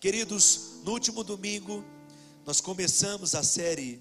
[0.00, 1.84] Queridos, no último domingo
[2.46, 4.00] nós começamos a série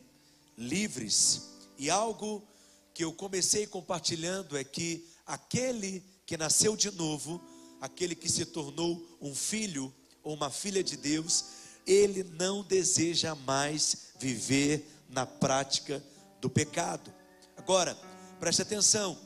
[0.56, 1.42] Livres
[1.76, 2.48] e algo
[2.94, 7.42] que eu comecei compartilhando é que aquele que nasceu de novo,
[7.82, 9.92] aquele que se tornou um filho
[10.22, 11.46] ou uma filha de Deus,
[11.88, 16.04] ele não deseja mais viver na prática
[16.40, 17.12] do pecado.
[17.56, 17.98] Agora,
[18.40, 19.18] preste atenção,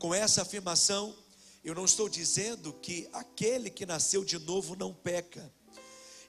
[0.00, 1.14] com essa afirmação,
[1.62, 5.56] eu não estou dizendo que aquele que nasceu de novo não peca.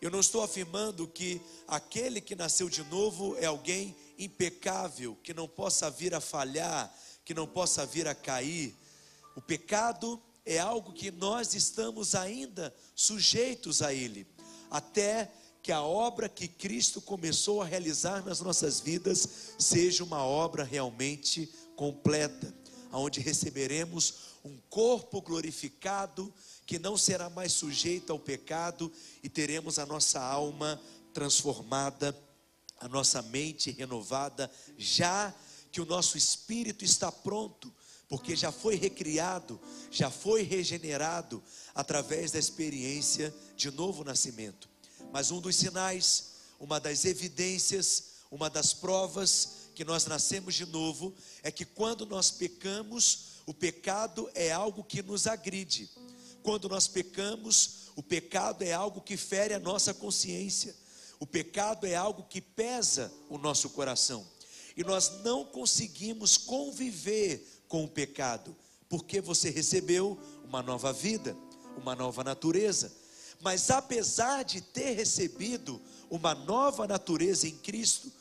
[0.01, 5.47] Eu não estou afirmando que aquele que nasceu de novo é alguém impecável, que não
[5.47, 6.93] possa vir a falhar,
[7.25, 8.73] que não possa vir a cair.
[9.35, 14.25] O pecado é algo que nós estamos ainda sujeitos a ele,
[14.71, 15.29] até
[15.61, 19.27] que a obra que Cristo começou a realizar nas nossas vidas
[19.59, 22.53] seja uma obra realmente completa,
[22.93, 26.33] onde receberemos um corpo glorificado
[26.69, 28.91] que não será mais sujeito ao pecado
[29.23, 30.79] e teremos a nossa alma
[31.11, 32.15] transformada,
[32.79, 35.33] a nossa mente renovada, já
[35.71, 37.73] que o nosso espírito está pronto,
[38.07, 41.41] porque já foi recriado, já foi regenerado
[41.73, 44.69] através da experiência de novo nascimento.
[45.11, 51.15] Mas um dos sinais, uma das evidências, uma das provas que nós nascemos de novo
[51.41, 55.89] é que quando nós pecamos, o pecado é algo que nos agride.
[56.43, 60.75] Quando nós pecamos, o pecado é algo que fere a nossa consciência.
[61.19, 64.25] O pecado é algo que pesa o nosso coração.
[64.75, 68.55] E nós não conseguimos conviver com o pecado,
[68.87, 71.35] porque você recebeu uma nova vida,
[71.75, 72.91] uma nova natureza.
[73.41, 78.11] Mas apesar de ter recebido uma nova natureza em Cristo,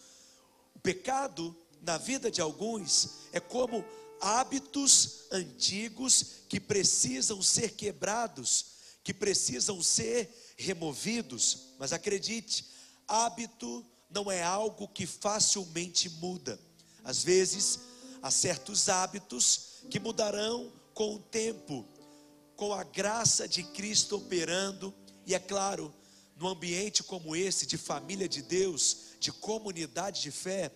[0.75, 3.85] o pecado na vida de alguns é como
[4.21, 8.67] hábitos antigos que precisam ser quebrados,
[9.03, 11.75] que precisam ser removidos.
[11.79, 12.65] Mas acredite,
[13.07, 16.59] hábito não é algo que facilmente muda.
[17.05, 17.81] Às vezes,
[18.23, 21.87] há certos hábitos que mudarão com o tempo,
[22.57, 24.93] com a graça de Cristo operando
[25.29, 25.95] e é claro,
[26.37, 30.71] no ambiente como esse, de família de Deus, de comunidade de fé,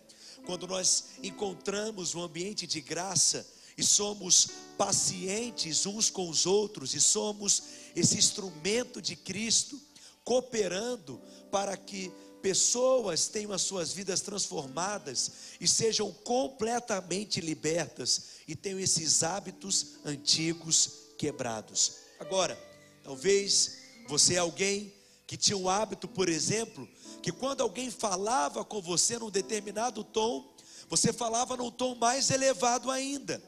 [0.45, 7.01] quando nós encontramos um ambiente de graça e somos pacientes uns com os outros e
[7.01, 7.63] somos
[7.95, 9.81] esse instrumento de Cristo
[10.25, 11.21] cooperando
[11.51, 15.31] para que pessoas tenham as suas vidas transformadas
[15.61, 21.99] e sejam completamente libertas e tenham esses hábitos antigos quebrados.
[22.19, 22.59] Agora,
[23.05, 23.79] talvez
[24.09, 24.93] você é alguém
[25.27, 26.87] que tinha um hábito, por exemplo,
[27.21, 30.53] que quando alguém falava com você num determinado tom,
[30.89, 33.43] você falava num tom mais elevado ainda.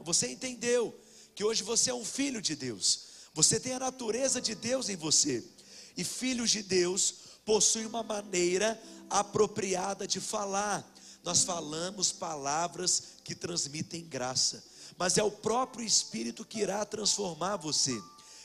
[0.00, 0.94] Você entendeu
[1.34, 3.10] que hoje você é um filho de Deus.
[3.34, 5.44] Você tem a natureza de Deus em você.
[5.96, 7.14] E filhos de Deus
[7.44, 10.88] possuem uma maneira apropriada de falar.
[11.22, 14.64] Nós falamos palavras que transmitem graça,
[14.96, 18.00] mas é o próprio Espírito que irá transformar você.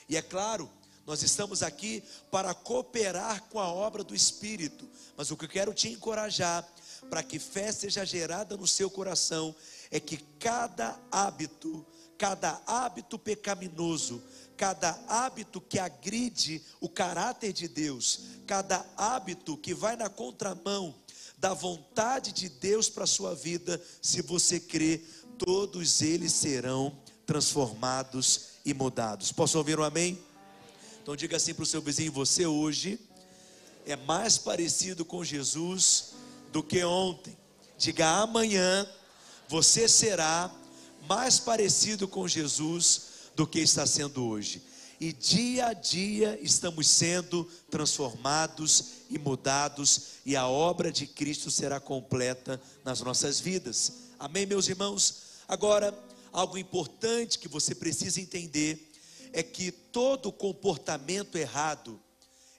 [0.10, 0.70] E é claro,
[1.06, 4.90] nós estamos aqui para cooperar com a obra do Espírito.
[5.16, 6.68] Mas o que eu quero te encorajar,
[7.10, 9.56] para que fé seja gerada no seu coração,
[9.92, 11.86] é que cada hábito,
[12.18, 14.22] cada hábito pecaminoso,
[14.58, 20.96] cada hábito que agride o caráter de Deus, cada hábito que vai na contramão
[21.38, 25.04] da vontade de Deus para a sua vida, se você crê,
[25.38, 29.32] todos eles serão transformados e mudados.
[29.32, 30.18] Posso ouvir um amém?
[31.06, 33.00] Então diga assim para o seu vizinho: você hoje
[33.86, 36.14] é mais parecido com Jesus
[36.52, 37.38] do que ontem.
[37.78, 38.90] Diga amanhã
[39.48, 40.52] você será
[41.08, 43.02] mais parecido com Jesus
[43.36, 44.64] do que está sendo hoje.
[45.00, 51.80] E dia a dia estamos sendo transformados e mudados, e a obra de Cristo será
[51.80, 53.94] completa nas nossas vidas.
[54.18, 55.18] Amém, meus irmãos?
[55.48, 55.96] Agora,
[56.32, 58.95] algo importante que você precisa entender
[59.36, 62.02] é que todo comportamento errado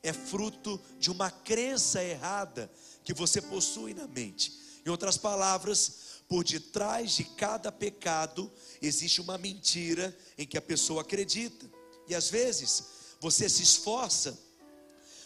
[0.03, 2.71] é fruto de uma crença errada
[3.03, 4.53] que você possui na mente.
[4.85, 8.53] Em outras palavras, por detrás de cada pecado
[8.83, 11.65] existe uma mentira em que a pessoa acredita.
[12.07, 12.85] E às vezes
[13.23, 14.39] você se esforça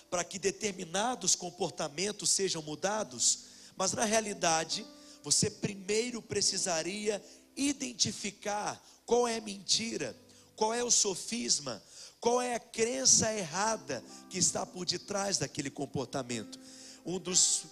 [0.09, 3.41] para que determinados comportamentos sejam mudados,
[3.77, 4.87] mas na realidade
[5.21, 7.21] você primeiro precisaria
[7.57, 10.17] identificar qual é a mentira
[10.61, 11.83] qual é o sofisma,
[12.21, 16.61] qual é a crença errada que está por detrás daquele comportamento.
[17.03, 17.63] Um dos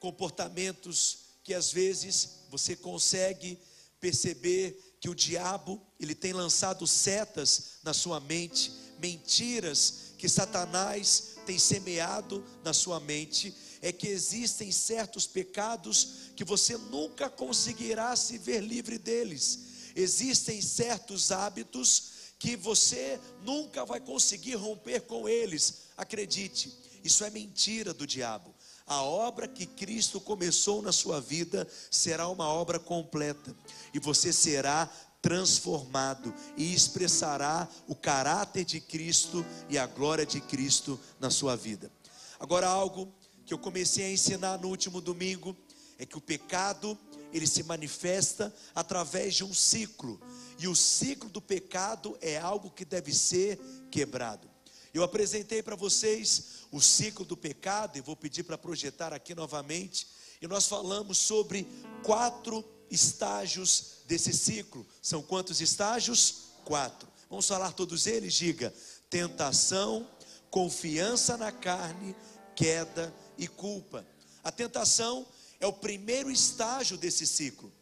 [0.00, 3.56] comportamentos que às vezes você consegue
[4.00, 11.60] perceber que o diabo, ele tem lançado setas na sua mente, mentiras que Satanás tem
[11.60, 18.58] semeado na sua mente é que existem certos pecados que você nunca conseguirá se ver
[18.62, 19.60] livre deles.
[19.94, 22.10] Existem certos hábitos
[22.42, 25.82] que você nunca vai conseguir romper com eles.
[25.96, 28.52] Acredite, isso é mentira do diabo.
[28.84, 33.54] A obra que Cristo começou na sua vida será uma obra completa
[33.94, 34.90] e você será
[35.22, 41.92] transformado e expressará o caráter de Cristo e a glória de Cristo na sua vida.
[42.40, 43.14] Agora, algo
[43.46, 45.56] que eu comecei a ensinar no último domingo
[45.96, 46.98] é que o pecado
[47.32, 50.20] ele se manifesta através de um ciclo,
[50.62, 53.58] e o ciclo do pecado é algo que deve ser
[53.90, 54.48] quebrado.
[54.94, 60.06] Eu apresentei para vocês o ciclo do pecado, e vou pedir para projetar aqui novamente,
[60.40, 61.66] e nós falamos sobre
[62.04, 64.86] quatro estágios desse ciclo.
[65.00, 66.52] São quantos estágios?
[66.64, 67.08] Quatro.
[67.28, 68.32] Vamos falar todos eles?
[68.32, 68.72] Diga:
[69.10, 70.08] tentação,
[70.48, 72.14] confiança na carne,
[72.54, 74.06] queda e culpa.
[74.44, 75.26] A tentação
[75.58, 77.72] é o primeiro estágio desse ciclo.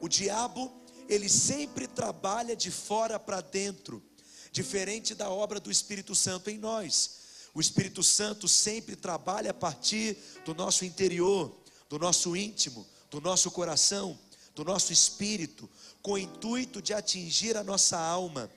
[0.00, 4.02] O diabo, ele sempre trabalha de fora para dentro,
[4.50, 7.22] diferente da obra do Espírito Santo em nós.
[7.54, 11.54] O Espírito Santo sempre trabalha a partir do nosso interior,
[11.88, 14.18] do nosso íntimo, do nosso coração,
[14.54, 15.68] do nosso espírito,
[16.00, 18.50] com o intuito de atingir a nossa alma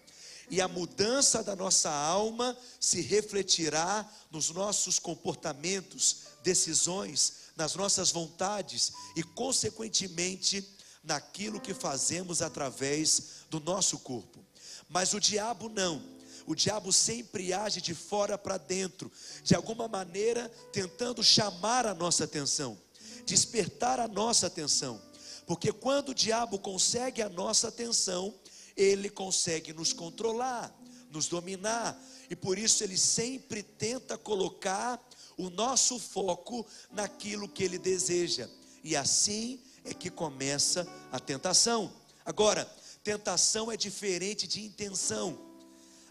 [0.50, 8.92] e a mudança da nossa alma se refletirá nos nossos comportamentos, decisões, nas nossas vontades
[9.16, 10.62] e, consequentemente,
[11.06, 14.44] naquilo que fazemos através do nosso corpo.
[14.90, 16.02] Mas o diabo não.
[16.46, 19.12] O diabo sempre age de fora para dentro,
[19.44, 22.78] de alguma maneira tentando chamar a nossa atenção,
[23.26, 25.02] despertar a nossa atenção.
[25.48, 28.34] Porque quando o diabo consegue a nossa atenção,
[28.76, 30.76] ele consegue nos controlar,
[31.10, 32.00] nos dominar,
[32.30, 35.02] e por isso ele sempre tenta colocar
[35.38, 38.50] o nosso foco naquilo que ele deseja,
[38.84, 41.94] e assim é que começa a tentação.
[42.26, 42.66] Agora,
[43.04, 45.38] tentação é diferente de intenção.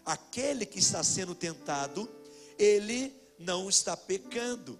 [0.05, 2.09] Aquele que está sendo tentado,
[2.57, 4.79] ele não está pecando.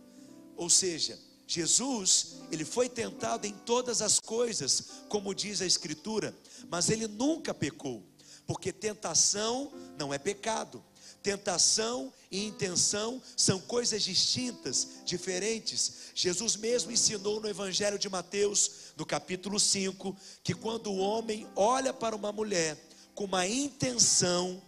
[0.56, 6.36] Ou seja, Jesus, ele foi tentado em todas as coisas, como diz a Escritura,
[6.70, 8.04] mas ele nunca pecou,
[8.48, 10.84] porque tentação não é pecado.
[11.22, 16.12] Tentação e intenção são coisas distintas, diferentes.
[16.14, 21.94] Jesus mesmo ensinou no Evangelho de Mateus, no capítulo 5, que quando o homem olha
[21.94, 22.78] para uma mulher
[23.14, 24.62] com uma intenção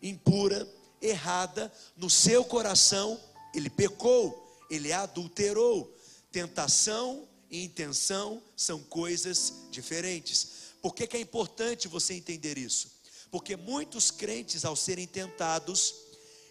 [0.00, 0.68] impura,
[1.00, 3.20] errada, no seu coração,
[3.54, 5.94] ele pecou, ele adulterou.
[6.30, 10.74] Tentação e intenção são coisas diferentes.
[10.80, 12.90] Por que, que é importante você entender isso?
[13.30, 15.94] Porque muitos crentes, ao serem tentados,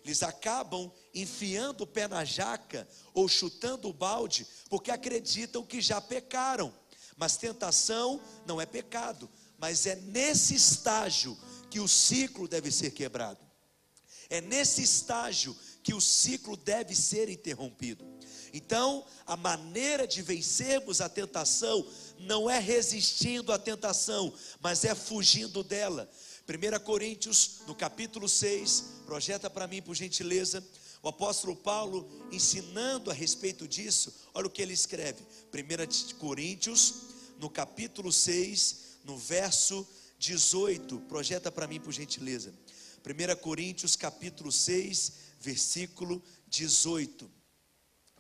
[0.03, 5.99] eles acabam enfiando o pé na jaca ou chutando o balde, porque acreditam que já
[5.99, 6.73] pecaram.
[7.17, 11.37] Mas tentação não é pecado, mas é nesse estágio
[11.69, 13.39] que o ciclo deve ser quebrado.
[14.29, 18.05] É nesse estágio que o ciclo deve ser interrompido.
[18.53, 21.85] Então, a maneira de vencermos a tentação
[22.19, 26.09] não é resistindo à tentação, mas é fugindo dela.
[26.47, 30.63] 1 Coríntios, no capítulo 6, projeta para mim, por gentileza,
[31.01, 35.23] o apóstolo Paulo ensinando a respeito disso, olha o que ele escreve.
[35.53, 36.93] 1 Coríntios,
[37.39, 39.87] no capítulo 6, no verso
[40.19, 42.53] 18, projeta para mim, por gentileza.
[43.05, 47.29] 1 Coríntios, capítulo 6, versículo 18.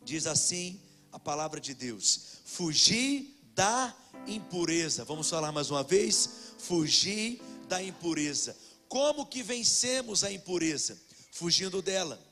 [0.03, 0.79] Diz assim
[1.11, 3.95] a palavra de Deus: Fugir da
[4.27, 5.03] impureza.
[5.03, 6.29] Vamos falar mais uma vez?
[6.59, 8.55] Fugir da impureza.
[8.87, 10.97] Como que vencemos a impureza?
[11.31, 12.23] Fugindo dela.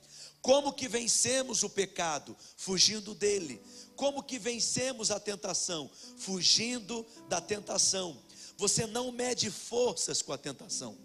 [0.46, 2.38] Como que vencemos o pecado?
[2.56, 3.60] Fugindo dele.
[3.96, 5.90] Como que vencemos a tentação?
[6.18, 8.16] Fugindo da tentação.
[8.56, 10.96] Você não mede forças com a tentação.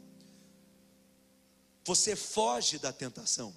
[1.87, 3.55] Você foge da tentação.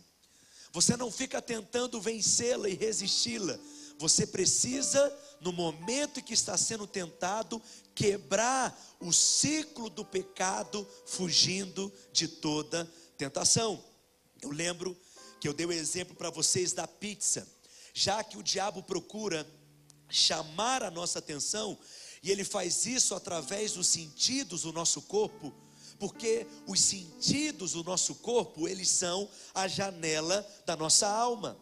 [0.71, 3.59] Você não fica tentando vencê-la e resisti-la.
[3.99, 7.61] Você precisa, no momento em que está sendo tentado,
[7.93, 13.83] quebrar o ciclo do pecado, fugindo de toda tentação.
[14.41, 14.97] Eu lembro
[15.43, 17.45] que eu dei o um exemplo para vocês da pizza,
[17.93, 19.45] já que o diabo procura
[20.07, 21.77] chamar a nossa atenção,
[22.23, 25.53] e ele faz isso através dos sentidos do nosso corpo,
[25.99, 31.59] porque os sentidos do nosso corpo, eles são a janela da nossa alma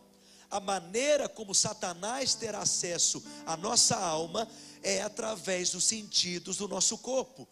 [0.52, 4.48] a maneira como Satanás terá acesso à nossa alma
[4.84, 7.48] é através dos sentidos do nosso corpo.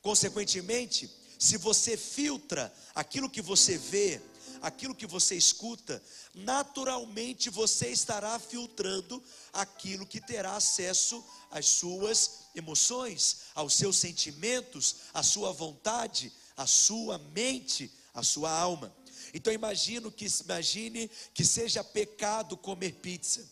[0.00, 4.18] Consequentemente, se você filtra aquilo que você vê
[4.62, 6.02] aquilo que você escuta,
[6.34, 9.22] naturalmente você estará filtrando
[9.52, 17.18] aquilo que terá acesso às suas emoções, aos seus sentimentos, à sua vontade, à sua
[17.18, 18.94] mente, à sua alma.
[19.32, 23.46] Então imagino que imagine que seja pecado comer pizza.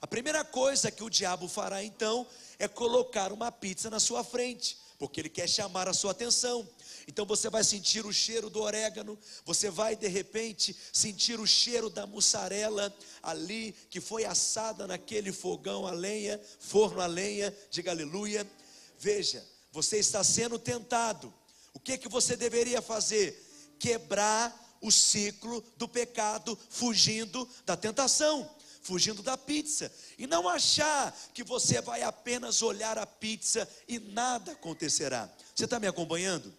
[0.00, 2.26] A primeira coisa que o diabo fará então
[2.58, 6.66] é colocar uma pizza na sua frente, porque ele quer chamar a sua atenção.
[7.10, 11.90] Então você vai sentir o cheiro do orégano, você vai de repente sentir o cheiro
[11.90, 18.48] da mussarela ali que foi assada naquele fogão a lenha, forno a lenha, diga aleluia.
[18.96, 21.34] Veja, você está sendo tentado.
[21.74, 23.74] O que que você deveria fazer?
[23.76, 28.48] Quebrar o ciclo do pecado, fugindo da tentação
[28.82, 34.52] fugindo da pizza, e não achar que você vai apenas olhar a pizza e nada
[34.52, 35.30] acontecerá.
[35.54, 36.50] Você está me acompanhando?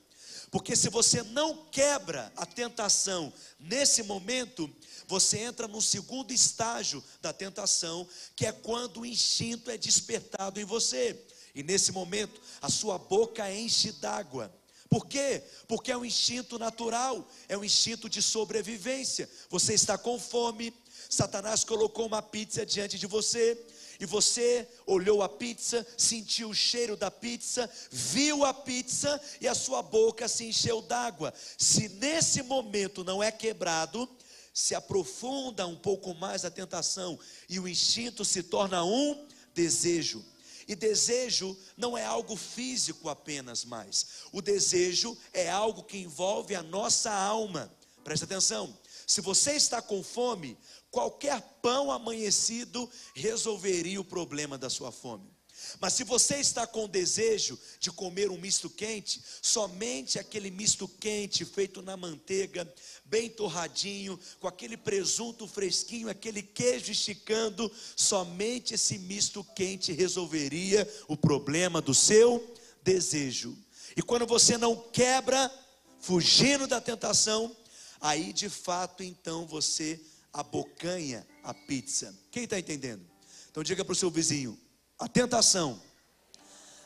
[0.52, 4.70] Porque se você não quebra a tentação nesse momento,
[5.08, 8.06] você entra no segundo estágio da tentação,
[8.36, 11.18] que é quando o instinto é despertado em você.
[11.56, 14.54] E nesse momento, a sua boca enche d'água.
[14.90, 15.42] Por quê?
[15.70, 19.30] Porque é um instinto natural, é um instinto de sobrevivência.
[19.50, 20.74] Você está com fome,
[21.10, 23.58] Satanás colocou uma pizza diante de você,
[24.02, 29.54] e você olhou a pizza, sentiu o cheiro da pizza, viu a pizza e a
[29.54, 31.32] sua boca se encheu d'água.
[31.56, 34.10] Se nesse momento não é quebrado,
[34.52, 40.26] se aprofunda um pouco mais a tentação e o instinto se torna um desejo.
[40.68, 44.08] E desejo não é algo físico apenas mais.
[44.32, 47.72] O desejo é algo que envolve a nossa alma.
[48.04, 48.76] Preste atenção.
[49.06, 50.58] Se você está com fome,
[50.92, 55.32] qualquer pão amanhecido resolveria o problema da sua fome.
[55.80, 61.46] Mas se você está com desejo de comer um misto quente, somente aquele misto quente
[61.46, 62.72] feito na manteiga,
[63.06, 71.16] bem torradinho, com aquele presunto fresquinho, aquele queijo esticando, somente esse misto quente resolveria o
[71.16, 73.58] problema do seu desejo.
[73.96, 75.52] E quando você não quebra,
[76.00, 77.56] fugindo da tentação,
[78.00, 80.00] aí de fato então você
[80.34, 82.16] abocanha a pizza.
[82.32, 83.06] Quem está entendendo?
[83.50, 84.58] Então diga para o seu vizinho:
[84.98, 85.82] a tentação,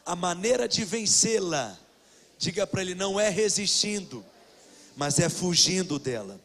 [0.06, 1.78] a maneira de vencê-la,
[2.38, 4.26] diga para ele: não é resistindo,
[4.96, 6.40] mas é fugindo dela.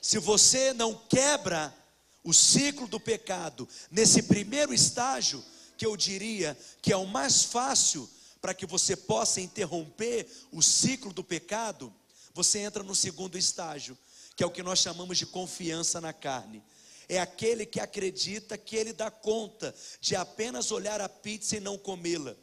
[0.00, 1.74] Se você não quebra
[2.22, 5.44] o ciclo do pecado nesse primeiro estágio,
[5.76, 8.08] que eu diria que é o mais fácil
[8.40, 11.92] para que você possa interromper o ciclo do pecado,
[12.34, 13.96] você entra no segundo estágio,
[14.36, 16.62] que é o que nós chamamos de confiança na carne.
[17.08, 21.76] É aquele que acredita que ele dá conta de apenas olhar a pizza e não
[21.76, 22.34] comê-la.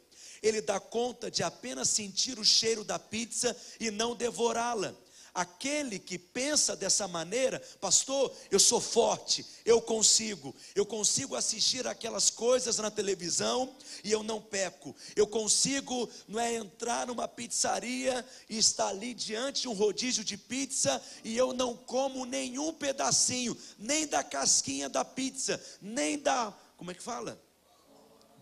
[0.42, 4.94] Ele dá conta de apenas sentir o cheiro da pizza e não devorá-la.
[5.34, 12.28] Aquele que pensa dessa maneira, pastor, eu sou forte, eu consigo, eu consigo assistir aquelas
[12.28, 13.74] coisas na televisão
[14.04, 14.94] e eu não peco.
[15.16, 20.36] Eu consigo, não é entrar numa pizzaria e estar ali diante de um rodízio de
[20.36, 26.90] pizza e eu não como nenhum pedacinho, nem da casquinha da pizza, nem da, como
[26.90, 27.40] é que fala?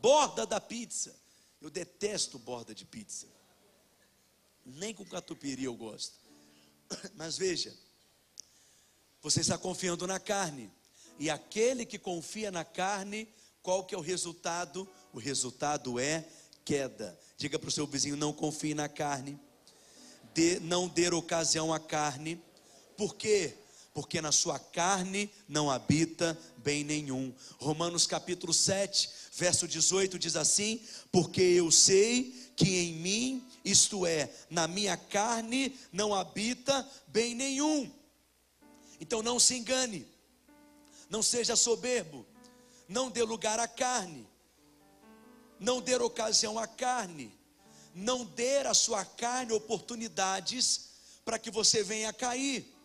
[0.03, 1.15] Borda da pizza.
[1.61, 3.29] Eu detesto borda de pizza.
[4.65, 6.19] Nem com catupiry eu gosto.
[7.15, 7.75] Mas veja,
[9.23, 10.71] você está confiando na carne.
[11.19, 13.29] E aquele que confia na carne,
[13.63, 14.89] qual que é o resultado?
[15.13, 16.27] O resultado é
[16.65, 17.19] queda.
[17.37, 19.39] Diga para o seu vizinho: não confie na carne.
[20.33, 22.43] De, não dê ocasião à carne.
[22.97, 23.55] Por quê?
[23.55, 23.70] Porque
[24.21, 27.35] na sua carne não habita bem nenhum.
[27.59, 30.81] Romanos capítulo 7, verso 18 diz assim:
[31.11, 37.91] Porque eu sei que em mim, isto é, na minha carne, não habita bem nenhum.
[39.01, 40.07] Então não se engane,
[41.09, 42.27] não seja soberbo,
[42.89, 44.29] não dê lugar à carne,
[45.59, 47.33] não dê ocasião à carne,
[47.95, 50.91] não dê à sua carne oportunidades
[51.25, 52.80] para que você venha a cair.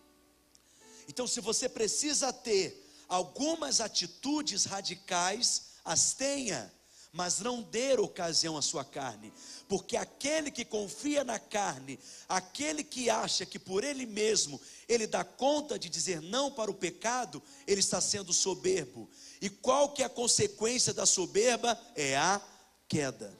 [1.08, 6.72] Então, se você precisa ter algumas atitudes radicais, as tenha
[7.16, 9.32] mas não dê ocasião à sua carne,
[9.66, 11.98] porque aquele que confia na carne,
[12.28, 16.74] aquele que acha que por ele mesmo ele dá conta de dizer não para o
[16.74, 19.08] pecado, ele está sendo soberbo.
[19.40, 21.80] E qual que é a consequência da soberba?
[21.94, 22.38] É a
[22.86, 23.32] queda.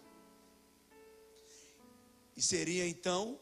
[2.34, 3.38] E seria então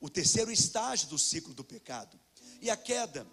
[0.00, 2.18] o terceiro estágio do ciclo do pecado.
[2.60, 3.26] E a queda,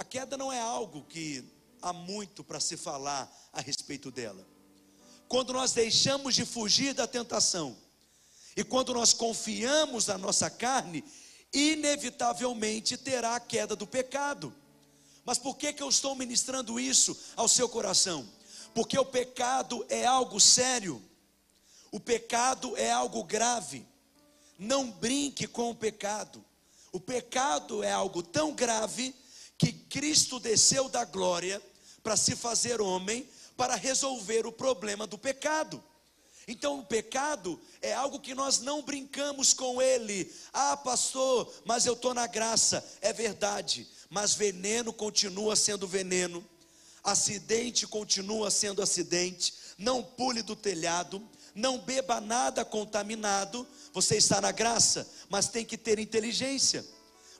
[0.00, 1.44] a queda não é algo que
[1.80, 4.50] há muito para se falar a respeito dela
[5.30, 7.76] quando nós deixamos de fugir da tentação
[8.56, 11.04] e quando nós confiamos na nossa carne,
[11.52, 14.52] inevitavelmente terá a queda do pecado.
[15.24, 18.28] Mas por que, que eu estou ministrando isso ao seu coração?
[18.74, 21.00] Porque o pecado é algo sério,
[21.92, 23.86] o pecado é algo grave.
[24.58, 26.44] Não brinque com o pecado.
[26.90, 29.14] O pecado é algo tão grave
[29.60, 31.60] que Cristo desceu da glória
[32.02, 35.84] para se fazer homem, para resolver o problema do pecado.
[36.48, 40.32] Então, o pecado é algo que nós não brincamos com ele.
[40.50, 42.82] Ah, pastor, mas eu estou na graça.
[43.02, 46.42] É verdade, mas veneno continua sendo veneno,
[47.04, 49.52] acidente continua sendo acidente.
[49.76, 51.22] Não pule do telhado,
[51.54, 53.68] não beba nada contaminado.
[53.92, 56.82] Você está na graça, mas tem que ter inteligência.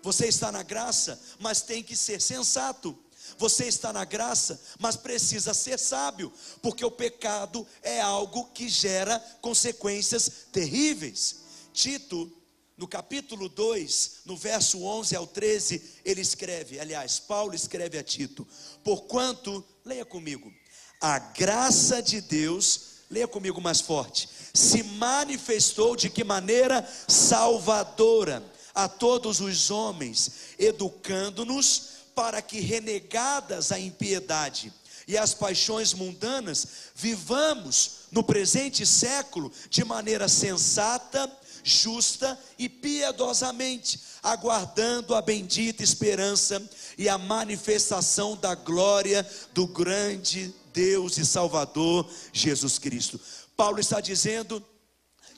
[0.02, 2.96] Você está na graça, mas tem que ser sensato.
[3.38, 9.18] Você está na graça, mas precisa ser sábio, porque o pecado é algo que gera
[9.40, 11.36] consequências terríveis.
[11.72, 12.30] Tito,
[12.76, 18.46] no capítulo 2, no verso 11 ao 13, ele escreve, aliás, Paulo escreve a Tito:
[18.82, 20.52] Porquanto, leia comigo,
[21.00, 22.80] a graça de Deus,
[23.10, 28.42] leia comigo mais forte, se manifestou de que maneira salvadora
[28.74, 34.72] a todos os homens, educando-nos para que, renegadas a impiedade
[35.06, 41.30] e as paixões mundanas, vivamos no presente século de maneira sensata,
[41.62, 46.62] justa e piedosamente, aguardando a bendita esperança
[46.96, 53.20] e a manifestação da glória do grande Deus e Salvador Jesus Cristo.
[53.56, 54.64] Paulo está dizendo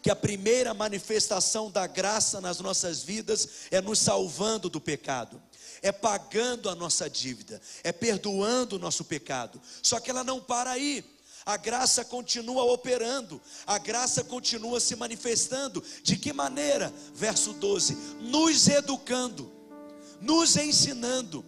[0.03, 5.41] que a primeira manifestação da graça nas nossas vidas é nos salvando do pecado
[5.83, 9.61] é pagando a nossa dívida, é perdoando o nosso pecado.
[9.83, 11.05] Só que ela não para aí.
[11.45, 15.83] A graça continua operando, a graça continua se manifestando.
[16.05, 16.93] De que maneira?
[17.13, 19.51] Verso 12: nos educando,
[20.21, 21.45] nos ensinando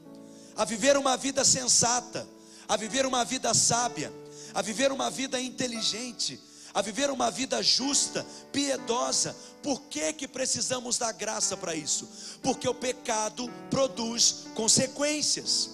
[0.56, 2.26] a viver uma vida sensata,
[2.66, 4.12] a viver uma vida sábia,
[4.52, 6.40] a viver uma vida inteligente,
[6.74, 9.34] a viver uma vida justa, piedosa.
[9.62, 12.08] Por que, que precisamos da graça para isso?
[12.42, 15.70] Porque o pecado produz consequências.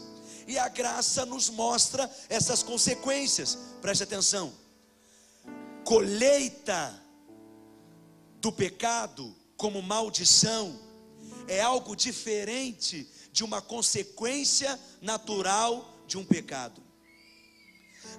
[0.46, 3.56] E a graça nos mostra essas consequências.
[3.80, 4.52] Preste atenção.
[5.84, 7.02] Colheita
[8.40, 10.78] do pecado como maldição
[11.48, 16.82] é algo diferente de uma consequência natural de um pecado.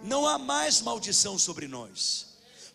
[0.04, 2.31] Não há mais maldição sobre nós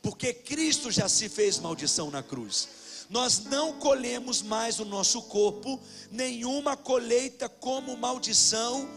[0.06, 2.68] porque Cristo já se fez maldição na cruz.
[3.10, 5.80] Nós não colhemos mais no nosso corpo
[6.12, 8.88] nenhuma colheita como maldição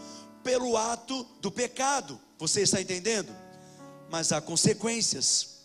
[0.44, 2.20] pelo ato do pecado.
[2.38, 3.34] Você está entendendo?
[4.08, 5.62] Mas há consequências.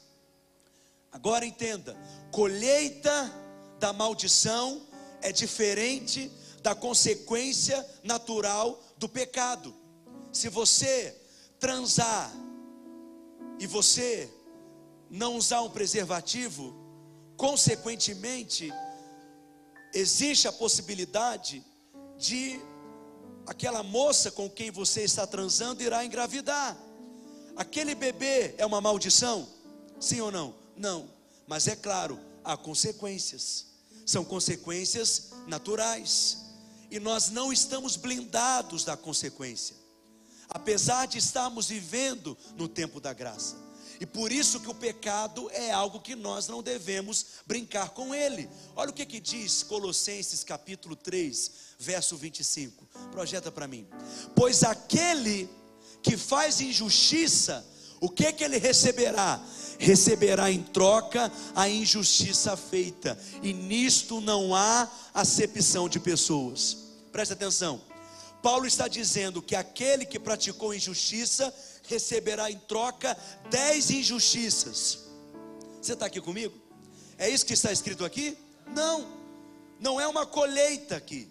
[1.12, 1.96] Agora entenda:
[2.32, 3.32] colheita
[3.80, 4.82] da maldição
[5.22, 6.32] é diferente
[6.64, 9.76] da consequência natural do pecado.
[10.34, 11.16] Se você
[11.60, 12.34] transar
[13.60, 14.28] e você
[15.16, 16.76] não usar um preservativo,
[17.38, 18.72] consequentemente,
[19.94, 21.64] existe a possibilidade
[22.18, 22.60] de
[23.48, 26.78] aquela moça com quem você está transando irá engravidar.
[27.56, 29.48] Aquele bebê é uma maldição?
[30.02, 30.54] Sim ou não?
[30.76, 31.10] Não.
[31.48, 33.68] Mas é claro, há consequências.
[34.06, 36.40] São consequências naturais.
[36.92, 39.78] E nós não estamos blindados da consequência.
[40.50, 43.56] Apesar de estarmos vivendo no tempo da graça.
[44.00, 48.50] E por isso que o pecado é algo que nós não devemos brincar com ele.
[48.76, 52.86] Olha o que, que diz Colossenses capítulo 3, verso 25.
[53.12, 53.88] Projeta para mim.
[54.36, 55.50] Pois aquele
[56.02, 57.66] que faz injustiça,
[58.00, 59.42] o que que ele receberá?
[59.80, 66.78] Receberá em troca a injustiça feita, e nisto não há acepção de pessoas.
[67.12, 67.82] Presta atenção.
[68.46, 71.52] Paulo está dizendo que aquele que praticou injustiça
[71.88, 73.18] receberá em troca
[73.50, 75.00] dez injustiças.
[75.82, 76.54] Você está aqui comigo?
[77.18, 78.38] É isso que está escrito aqui?
[78.68, 79.08] Não,
[79.80, 81.30] não é uma colheita aqui.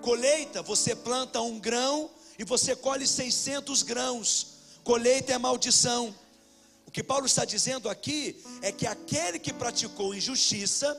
[0.00, 4.58] Colheita, você planta um grão e você colhe 600 grãos.
[4.84, 6.14] Colheita é maldição.
[6.86, 10.96] O que Paulo está dizendo aqui é que aquele que praticou injustiça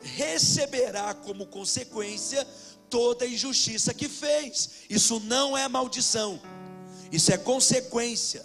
[0.00, 2.46] receberá como consequência
[2.88, 4.84] toda a injustiça que fez.
[4.88, 6.40] Isso não é maldição.
[7.14, 8.44] Isso é consequência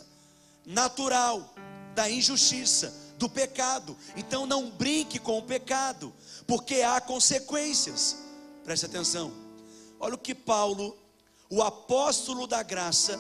[0.64, 1.56] natural
[1.96, 3.98] da injustiça, do pecado.
[4.16, 6.14] Então não brinque com o pecado,
[6.46, 8.16] porque há consequências.
[8.64, 9.34] Preste atenção.
[10.00, 10.96] Olha o que Paulo,
[11.50, 13.20] o apóstolo da graça,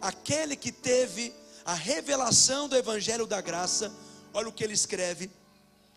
[0.00, 1.30] aquele que teve
[1.62, 3.92] a revelação do evangelho da graça,
[4.32, 5.30] olha o que ele escreve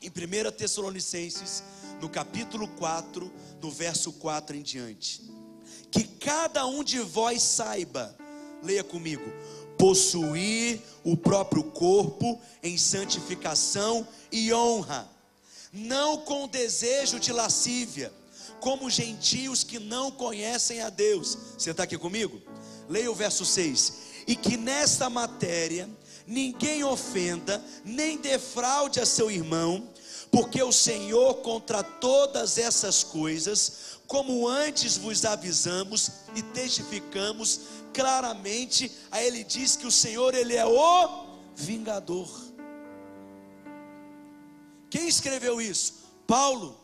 [0.01, 1.63] em 1 Tessalonicenses,
[2.01, 3.31] no capítulo 4,
[3.61, 5.21] no verso 4 em diante.
[5.89, 8.18] que cada um de vós saiba,
[8.63, 9.31] leia comigo,
[9.77, 15.09] possuir o próprio corpo em santificação e honra,
[15.71, 18.11] não com desejo de lascívia,
[18.59, 21.37] como gentios que não conhecem a Deus.
[21.57, 22.41] Você está aqui comigo?
[22.89, 23.93] Leia o verso 6.
[24.27, 25.89] E que nesta matéria
[26.27, 29.89] ninguém ofenda, nem defraude a seu irmão,
[30.31, 37.61] porque o Senhor contra todas essas coisas, como antes vos avisamos e testificamos
[37.93, 42.29] claramente, a ele diz que o Senhor ele é o vingador.
[44.89, 45.99] Quem escreveu isso?
[46.25, 46.79] Paulo,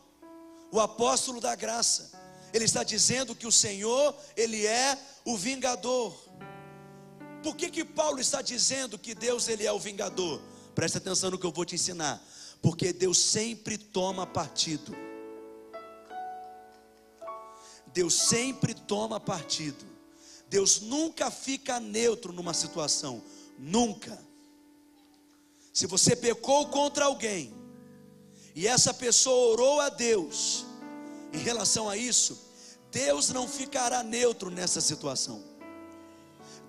[0.70, 2.12] o apóstolo da graça.
[2.52, 6.16] Ele está dizendo que o Senhor, ele é o vingador.
[7.42, 10.40] Por que que Paulo está dizendo que Deus ele é o vingador?
[10.74, 12.22] Preste atenção no que eu vou te ensinar.
[12.62, 14.96] Porque Deus sempre toma partido.
[17.92, 19.95] Deus sempre toma partido.
[20.48, 23.22] Deus nunca fica neutro numa situação,
[23.58, 24.18] nunca.
[25.72, 27.52] Se você pecou contra alguém
[28.54, 30.64] e essa pessoa orou a Deus
[31.32, 32.46] em relação a isso,
[32.90, 35.44] Deus não ficará neutro nessa situação.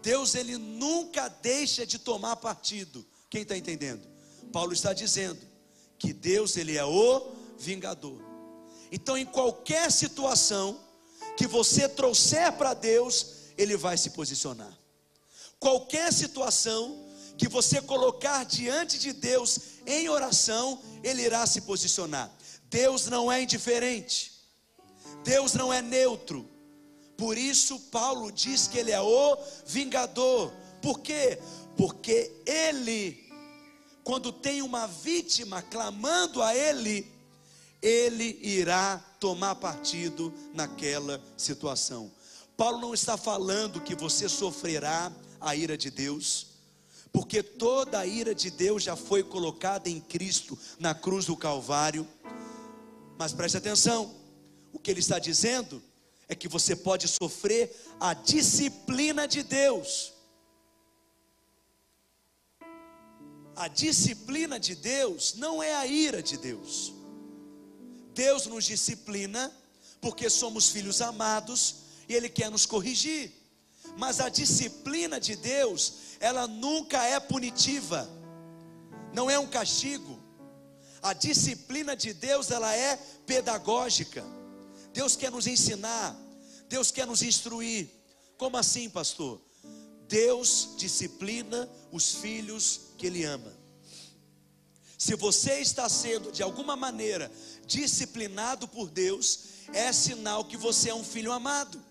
[0.01, 3.05] Deus ele nunca deixa de tomar partido.
[3.29, 4.05] Quem está entendendo?
[4.51, 5.39] Paulo está dizendo
[5.97, 8.21] que Deus ele é o vingador.
[8.91, 10.79] Então, em qualquer situação
[11.35, 14.71] que você trouxer para Deus, ele vai se posicionar.
[15.59, 17.05] Qualquer situação
[17.37, 22.31] que você colocar diante de Deus em oração, ele irá se posicionar.
[22.69, 24.33] Deus não é indiferente.
[25.23, 26.49] Deus não é neutro.
[27.17, 30.53] Por isso Paulo diz que ele é o vingador.
[30.81, 31.39] Por quê?
[31.75, 33.27] Porque ele
[34.07, 37.11] quando tem uma vítima clamando a ele,
[37.81, 42.09] ele irá tomar partido naquela situação.
[42.57, 46.47] Paulo não está falando que você sofrerá a ira de Deus,
[47.13, 52.07] porque toda a ira de Deus já foi colocada em Cristo na cruz do Calvário.
[53.15, 54.11] Mas preste atenção,
[54.73, 55.81] o que ele está dizendo
[56.27, 60.13] é que você pode sofrer a disciplina de Deus.
[63.55, 66.91] A disciplina de Deus não é a ira de Deus.
[68.15, 69.55] Deus nos disciplina
[70.01, 73.31] porque somos filhos amados e Ele quer nos corrigir.
[73.97, 78.09] Mas a disciplina de Deus, ela nunca é punitiva,
[79.13, 80.19] não é um castigo.
[81.01, 84.23] A disciplina de Deus, ela é pedagógica.
[84.93, 86.15] Deus quer nos ensinar,
[86.67, 87.89] Deus quer nos instruir.
[88.37, 89.41] Como assim, pastor?
[90.07, 93.53] Deus disciplina os filhos que Ele ama.
[94.97, 97.31] Se você está sendo de alguma maneira
[97.65, 99.39] disciplinado por Deus,
[99.73, 101.83] é sinal que você é um filho amado.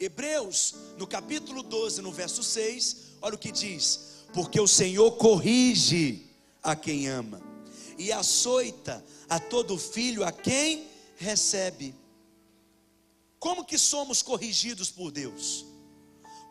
[0.00, 6.26] Hebreus, no capítulo 12, no verso 6, olha o que diz: Porque o Senhor corrige
[6.62, 7.40] a quem ama,
[7.98, 11.94] e açoita a todo filho a quem recebe.
[13.40, 15.64] Como que somos corrigidos por Deus?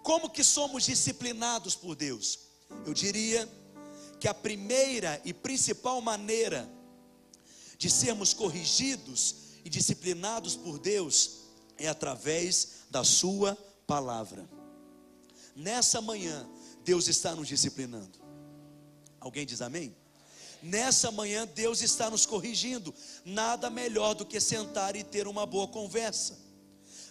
[0.04, 2.40] Como que somos disciplinados por Deus?
[2.86, 3.48] Eu diria
[4.20, 6.70] que a primeira e principal maneira
[7.78, 11.47] de sermos corrigidos e disciplinados por Deus
[11.78, 14.48] é através da Sua palavra.
[15.56, 16.48] Nessa manhã,
[16.84, 18.20] Deus está nos disciplinando.
[19.20, 19.96] Alguém diz amém?
[20.62, 22.94] Nessa manhã, Deus está nos corrigindo.
[23.24, 26.38] Nada melhor do que sentar e ter uma boa conversa.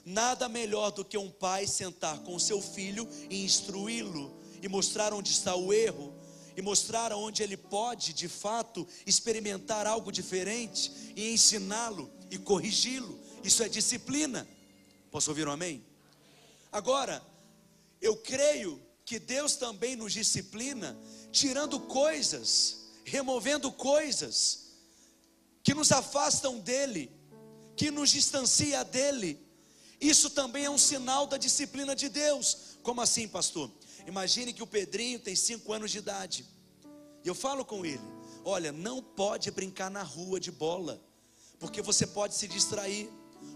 [0.05, 5.31] Nada melhor do que um pai sentar com seu filho e instruí-lo e mostrar onde
[5.31, 6.15] está o erro
[6.57, 13.19] e mostrar onde ele pode, de fato, experimentar algo diferente e ensiná-lo e corrigi-lo.
[13.45, 14.47] Isso é disciplina.
[15.11, 15.85] Posso ouvir um amém?
[16.71, 17.23] Agora,
[18.01, 20.99] eu creio que Deus também nos disciplina,
[21.31, 24.67] tirando coisas, removendo coisas
[25.63, 27.11] que nos afastam dele,
[27.77, 29.45] que nos distancia dele.
[30.01, 32.77] Isso também é um sinal da disciplina de Deus.
[32.83, 33.71] Como assim, pastor?
[34.07, 36.47] Imagine que o Pedrinho tem cinco anos de idade.
[37.25, 38.01] E eu falo com ele:
[38.45, 41.03] olha, não pode brincar na rua de bola,
[41.59, 43.11] porque você pode se distrair.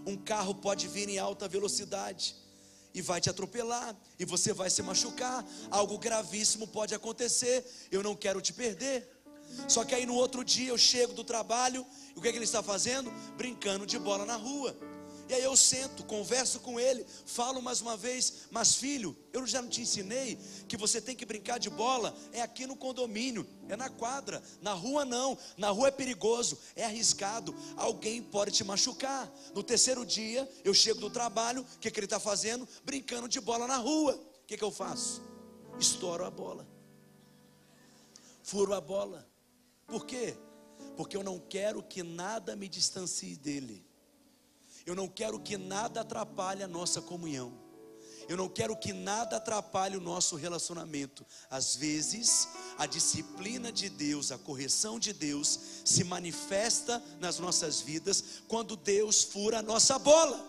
[0.05, 2.35] Um carro pode vir em alta velocidade
[2.93, 5.45] e vai te atropelar, e você vai se machucar.
[5.69, 7.65] Algo gravíssimo pode acontecer.
[7.91, 9.07] Eu não quero te perder.
[9.67, 11.85] Só que aí no outro dia eu chego do trabalho,
[12.15, 13.11] e o que, é que ele está fazendo?
[13.37, 14.75] Brincando de bola na rua.
[15.31, 19.61] E aí eu sento, converso com ele, falo mais uma vez, mas filho, eu já
[19.61, 23.77] não te ensinei que você tem que brincar de bola, é aqui no condomínio, é
[23.77, 29.31] na quadra, na rua não, na rua é perigoso, é arriscado, alguém pode te machucar.
[29.55, 32.67] No terceiro dia, eu chego do trabalho, o que, que ele está fazendo?
[32.83, 34.15] Brincando de bola na rua.
[34.43, 35.21] O que, que eu faço?
[35.79, 36.67] Estouro a bola,
[38.43, 39.25] furo a bola.
[39.87, 40.35] Por quê?
[40.97, 43.89] Porque eu não quero que nada me distancie dele.
[44.85, 47.61] Eu não quero que nada atrapalhe a nossa comunhão.
[48.27, 51.25] Eu não quero que nada atrapalhe o nosso relacionamento.
[51.49, 58.23] Às vezes, a disciplina de Deus, a correção de Deus se manifesta nas nossas vidas
[58.47, 60.47] quando Deus fura a nossa bola.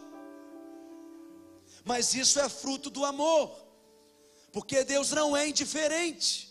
[1.84, 3.50] Mas isso é fruto do amor,
[4.52, 6.48] porque Deus não é indiferente.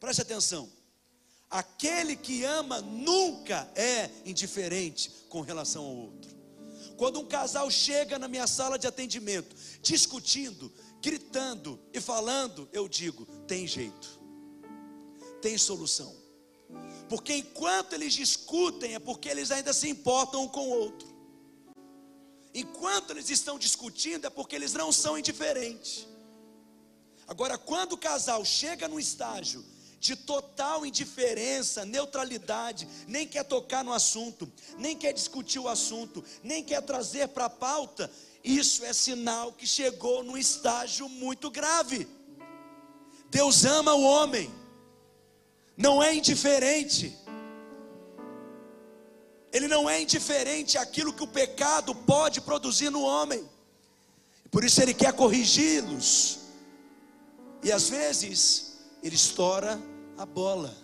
[0.00, 0.68] Preste atenção.
[1.48, 6.39] Aquele que ama nunca é indiferente com relação ao outro.
[6.96, 13.26] Quando um casal chega na minha sala de atendimento, discutindo, gritando e falando, eu digo:
[13.46, 14.20] tem jeito,
[15.40, 16.14] tem solução.
[17.08, 21.08] Porque enquanto eles discutem, é porque eles ainda se importam um com o outro.
[22.54, 26.06] Enquanto eles estão discutindo, é porque eles não são indiferentes.
[27.26, 29.64] Agora, quando o casal chega no estágio
[30.00, 36.64] de total indiferença, neutralidade, nem quer tocar no assunto, nem quer discutir o assunto, nem
[36.64, 38.10] quer trazer para a pauta,
[38.42, 42.08] isso é sinal que chegou num estágio muito grave.
[43.28, 44.50] Deus ama o homem,
[45.76, 47.14] não é indiferente.
[49.52, 53.46] Ele não é indiferente àquilo que o pecado pode produzir no homem.
[54.50, 56.38] Por isso ele quer corrigi-los.
[57.62, 59.80] E às vezes ele estoura
[60.20, 60.76] a bola.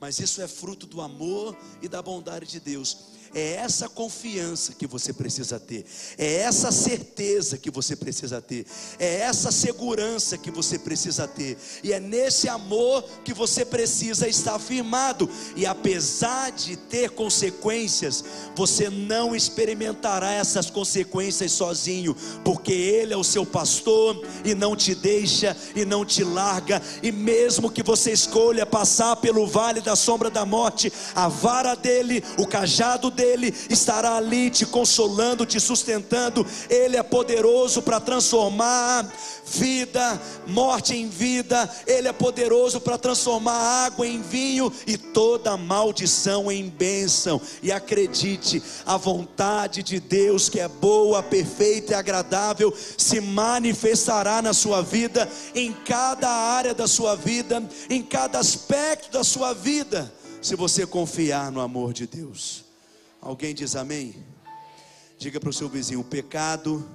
[0.00, 3.15] Mas isso é fruto do amor e da bondade de Deus.
[3.38, 5.84] É essa confiança que você precisa ter,
[6.16, 8.64] é essa certeza que você precisa ter,
[8.98, 14.58] é essa segurança que você precisa ter, e é nesse amor que você precisa estar
[14.58, 15.28] firmado.
[15.54, 23.24] E apesar de ter consequências, você não experimentará essas consequências sozinho, porque Ele é o
[23.24, 28.64] seu pastor e não te deixa e não te larga, e mesmo que você escolha
[28.64, 34.16] passar pelo vale da sombra da morte, a vara dele, o cajado dele, ele estará
[34.16, 36.46] ali te consolando, te sustentando.
[36.68, 39.10] Ele é poderoso para transformar
[39.46, 41.68] vida, morte em vida.
[41.86, 47.40] Ele é poderoso para transformar água em vinho e toda maldição em bênção.
[47.62, 54.52] E acredite, a vontade de Deus, que é boa, perfeita e agradável, se manifestará na
[54.52, 60.12] sua vida, em cada área da sua vida, em cada aspecto da sua vida,
[60.42, 62.65] se você confiar no amor de Deus.
[63.26, 64.24] Alguém diz amém?
[65.18, 66.88] Diga para o seu vizinho: o pecado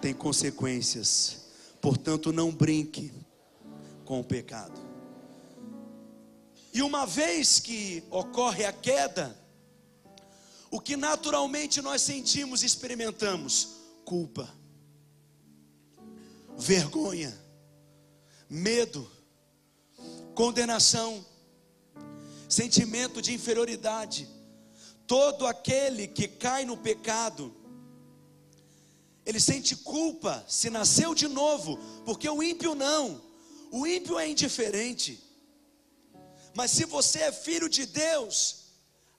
[0.00, 1.48] tem consequências,
[1.82, 3.12] portanto, não brinque
[4.06, 4.80] com o pecado.
[6.72, 9.38] E uma vez que ocorre a queda,
[10.70, 13.76] o que naturalmente nós sentimos e experimentamos?
[14.06, 14.48] Culpa,
[16.56, 17.38] vergonha,
[18.48, 19.06] medo,
[20.34, 21.22] condenação,
[22.48, 24.39] sentimento de inferioridade
[25.10, 27.52] Todo aquele que cai no pecado,
[29.26, 33.20] ele sente culpa se nasceu de novo, porque o ímpio não,
[33.72, 35.20] o ímpio é indiferente.
[36.54, 38.66] Mas se você é filho de Deus,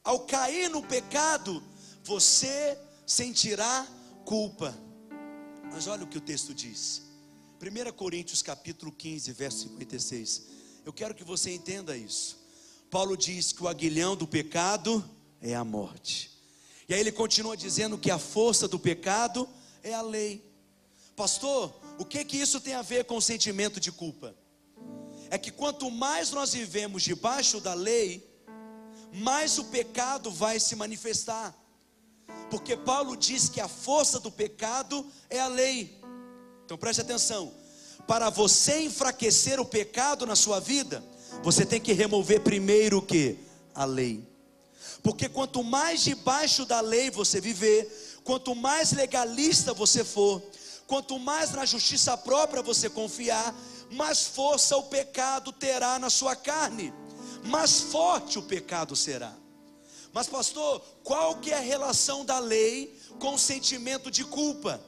[0.01, 1.61] ao cair no pecado,
[2.05, 3.85] você sentirá
[4.23, 4.73] culpa.
[5.73, 7.01] Mas olha o que o texto diz.
[7.61, 10.43] 1 Coríntios capítulo 15, verso 56.
[10.85, 12.39] Eu quero que você entenda isso.
[12.89, 15.03] Paulo diz que o aguilhão do pecado
[15.41, 16.31] é a morte.
[16.87, 19.47] E aí ele continua dizendo que a força do pecado
[19.83, 20.43] é a lei.
[21.15, 24.35] Pastor, o que que isso tem a ver com o sentimento de culpa?
[25.29, 28.29] É que quanto mais nós vivemos debaixo da lei,
[29.13, 31.55] mais o pecado vai se manifestar.
[32.49, 35.97] Porque Paulo diz que a força do pecado é a lei.
[36.65, 37.53] Então preste atenção.
[38.07, 41.03] Para você enfraquecer o pecado na sua vida,
[41.43, 43.37] você tem que remover primeiro o que?
[43.73, 44.30] A lei.
[45.03, 50.41] Porque quanto mais debaixo da lei você viver, quanto mais legalista você for,
[50.85, 53.55] quanto mais na justiça própria você confiar,
[53.89, 56.93] mais força o pecado terá na sua carne,
[57.43, 59.33] mais forte o pecado será.
[60.13, 64.81] Mas pastor, qual que é a relação da lei com o sentimento de culpa?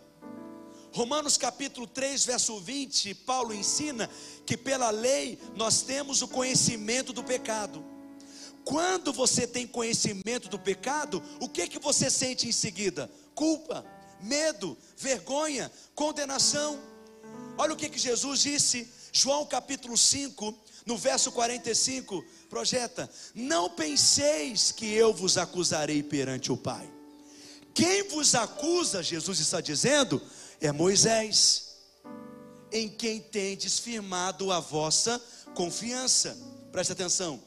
[0.92, 4.10] Romanos capítulo 3, verso 20, Paulo ensina
[4.46, 7.84] que pela lei nós temos o conhecimento do pecado.
[8.66, 13.10] Quando você tem conhecimento do pecado, o que que você sente em seguida?
[13.34, 13.86] culpa,
[14.22, 16.80] medo, vergonha, condenação.
[17.58, 24.72] Olha o que, que Jesus disse, João capítulo 5, no verso 45, projeta: Não penseis
[24.72, 26.90] que eu vos acusarei perante o Pai.
[27.74, 30.22] Quem vos acusa, Jesus está dizendo,
[30.62, 31.76] é Moisés,
[32.72, 35.22] em quem tendes firmado a vossa
[35.56, 36.38] confiança.
[36.72, 37.42] Preste atenção.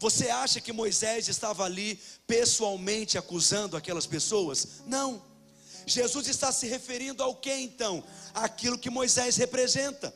[0.00, 4.80] Você acha que Moisés estava ali pessoalmente acusando aquelas pessoas?
[4.86, 5.22] Não.
[5.86, 8.02] Jesus está se referindo ao que então?
[8.32, 10.12] Aquilo que Moisés representa.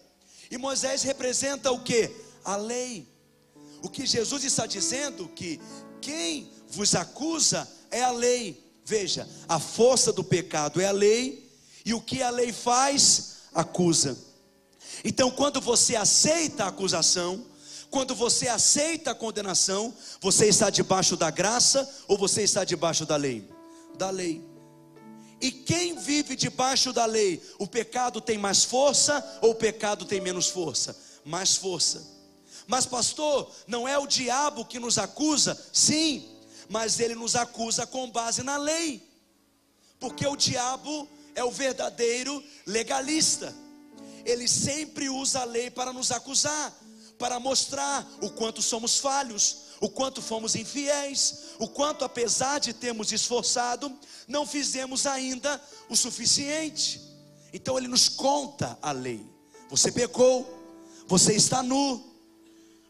[0.51, 2.11] E Moisés representa o que?
[2.43, 3.07] A lei.
[3.83, 5.61] O que Jesus está dizendo que
[6.01, 8.65] quem vos acusa é a lei.
[8.87, 11.51] Veja, a força do pecado é a lei,
[11.85, 14.17] e o que a lei faz, acusa.
[15.05, 17.45] Então, quando você aceita a acusação,
[17.91, 23.17] quando você aceita a condenação, você está debaixo da graça ou você está debaixo da
[23.17, 23.49] lei?
[23.97, 24.45] Da lei.
[25.41, 30.21] E quem vive debaixo da lei, o pecado tem mais força ou o pecado tem
[30.21, 30.97] menos força?
[31.25, 32.15] Mais força.
[32.67, 35.61] Mas, pastor, não é o diabo que nos acusa?
[35.73, 36.27] Sim,
[36.69, 39.07] mas ele nos acusa com base na lei,
[40.01, 43.55] porque o diabo é o verdadeiro legalista,
[44.25, 46.73] ele sempre usa a lei para nos acusar,
[47.19, 53.13] para mostrar o quanto somos falhos, o quanto fomos infiéis, o quanto, apesar de termos
[53.13, 53.97] esforçado,
[54.27, 57.01] não fizemos ainda o suficiente.
[57.53, 59.25] Então ele nos conta a lei:
[59.69, 60.47] você pecou,
[61.07, 62.03] você está nu,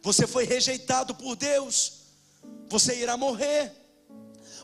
[0.03, 2.05] você foi rejeitado por Deus
[2.69, 3.73] você irá morrer.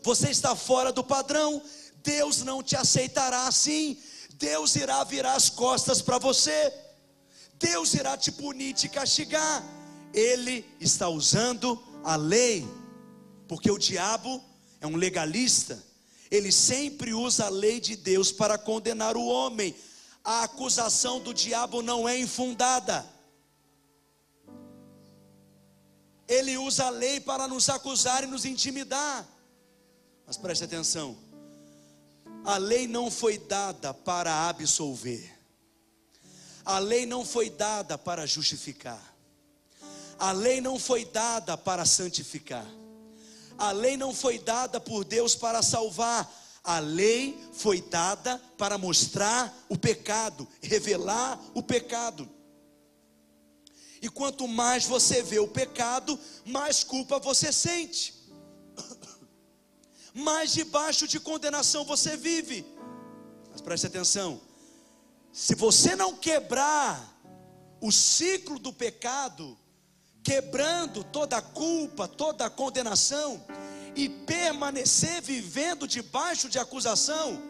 [0.02, 1.62] Você está fora do padrão.
[2.02, 3.98] Deus não te aceitará assim.
[4.34, 6.72] Deus irá virar as costas para você.
[7.60, 9.62] Deus irá te punir, te castigar.
[10.12, 12.66] Ele está usando a lei,
[13.46, 14.42] porque o diabo
[14.80, 15.80] é um legalista.
[16.28, 19.76] Ele sempre usa a lei de Deus para condenar o homem.
[20.24, 23.08] A acusação do diabo não é infundada.
[26.30, 29.28] ele usa a lei para nos acusar e nos intimidar.
[30.24, 31.18] Mas preste atenção:
[32.44, 35.36] a lei não foi dada para absolver,
[36.70, 39.02] a lei não foi dada para justificar,
[40.16, 42.64] a lei não foi dada para santificar,
[43.58, 49.52] a lei não foi dada por Deus para salvar, a lei foi dada para mostrar
[49.68, 52.30] o pecado, revelar o pecado.
[54.00, 58.14] E quanto mais você vê o pecado, mais culpa você sente.
[60.14, 62.64] Mais debaixo de condenação você vive.
[63.50, 64.40] Mas preste atenção:
[65.32, 67.18] se você não quebrar
[67.80, 69.56] o ciclo do pecado,
[70.22, 73.44] quebrando toda a culpa, toda a condenação,
[73.96, 77.42] e permanecer vivendo debaixo de acusação,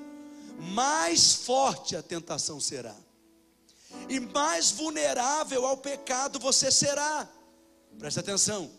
[0.59, 2.97] mais forte a tentação será
[4.09, 7.29] e mais vulnerável ao pecado você será.
[7.99, 8.71] Preste atenção.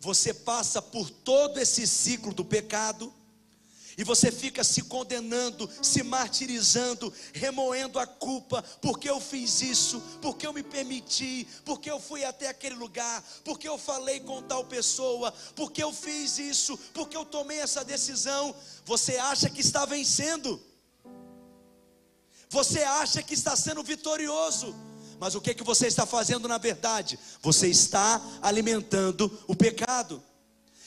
[0.00, 3.12] Você passa por todo esse ciclo do pecado
[4.00, 10.46] e você fica se condenando, se martirizando, remoendo a culpa, porque eu fiz isso, porque
[10.46, 15.34] eu me permiti, porque eu fui até aquele lugar, porque eu falei com tal pessoa,
[15.54, 18.54] porque eu fiz isso, porque eu tomei essa decisão.
[18.86, 20.58] Você acha que está vencendo?
[22.48, 24.74] Você acha que está sendo vitorioso,
[25.18, 27.18] mas o que que você está fazendo na verdade?
[27.42, 30.22] Você está alimentando o pecado.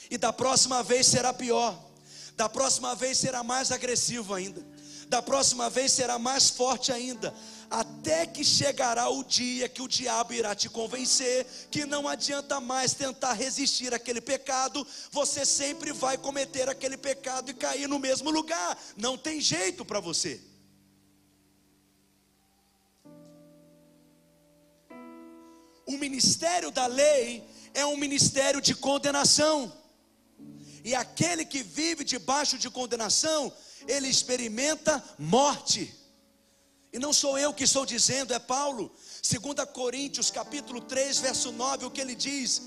[0.09, 1.92] E da próxima vez será pior.
[2.35, 4.65] Da próxima vez será mais agressivo ainda.
[5.07, 7.33] Da próxima vez será mais forte ainda.
[7.69, 12.93] Até que chegará o dia que o diabo irá te convencer que não adianta mais
[12.93, 18.77] tentar resistir àquele pecado, você sempre vai cometer aquele pecado e cair no mesmo lugar.
[18.97, 20.41] Não tem jeito para você.
[25.85, 27.43] o ministério da lei
[27.73, 29.71] é um ministério de condenação.
[30.83, 33.51] E aquele que vive debaixo de condenação,
[33.87, 35.93] ele experimenta morte.
[36.91, 38.91] E não sou eu que estou dizendo, é Paulo.
[39.21, 42.61] 2 Coríntios capítulo 3, verso 9, o que ele diz: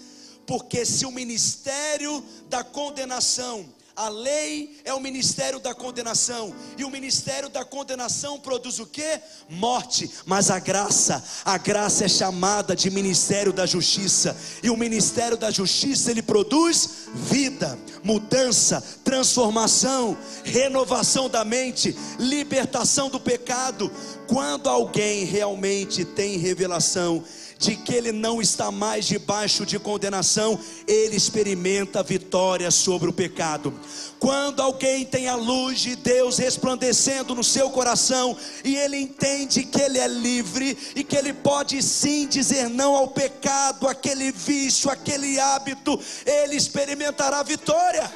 [0.46, 6.90] Porque se o ministério da condenação a lei é o ministério da condenação, e o
[6.90, 9.20] ministério da condenação produz o que?
[9.48, 15.36] Morte, mas a graça, a graça é chamada de ministério da justiça, e o ministério
[15.36, 23.90] da justiça ele produz vida, mudança, transformação, renovação da mente, libertação do pecado.
[24.28, 27.24] Quando alguém realmente tem revelação
[27.58, 33.72] de que ele não está mais debaixo de condenação, ele experimenta vitória sobre o pecado.
[34.18, 39.80] Quando alguém tem a luz de Deus resplandecendo no seu coração e ele entende que
[39.80, 45.38] ele é livre e que ele pode sim dizer não ao pecado, aquele vício, aquele
[45.38, 48.10] hábito, ele experimentará vitória.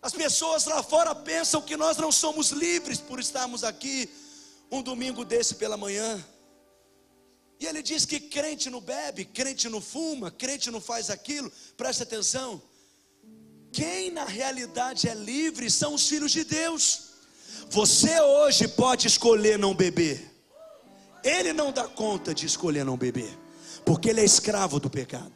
[0.00, 4.10] As pessoas lá fora pensam que nós não somos livres por estarmos aqui
[4.74, 6.24] um domingo desse pela manhã.
[7.60, 11.50] E ele diz que crente não bebe, crente não fuma, crente não faz aquilo.
[11.76, 12.60] Preste atenção.
[13.72, 17.10] Quem na realidade é livre são os filhos de Deus.
[17.70, 20.30] Você hoje pode escolher não beber.
[21.22, 23.38] Ele não dá conta de escolher não beber,
[23.84, 25.32] porque ele é escravo do pecado.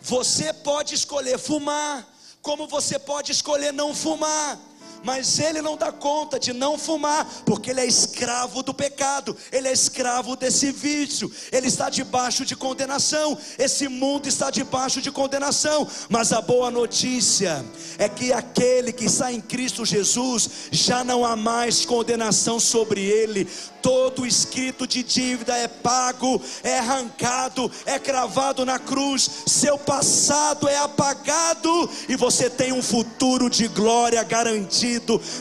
[0.00, 2.06] Você pode escolher fumar,
[2.40, 4.60] como você pode escolher não fumar
[5.04, 9.68] mas ele não dá conta de não fumar, porque ele é escravo do pecado, ele
[9.68, 15.86] é escravo desse vício, ele está debaixo de condenação, esse mundo está debaixo de condenação,
[16.08, 17.64] mas a boa notícia
[17.98, 23.46] é que aquele que está em Cristo Jesus já não há mais condenação sobre ele,
[23.82, 30.78] todo escrito de dívida é pago, é arrancado, é cravado na cruz, seu passado é
[30.78, 34.93] apagado e você tem um futuro de glória garantido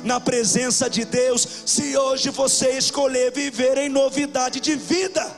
[0.03, 5.35] na presença de Deus, se hoje você escolher viver em novidade de vida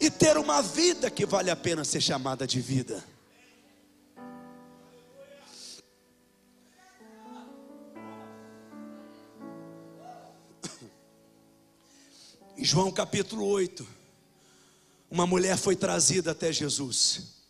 [0.00, 3.04] e ter uma vida que vale a pena ser chamada de vida.
[12.56, 13.86] Em João capítulo 8,
[15.10, 17.42] uma mulher foi trazida até Jesus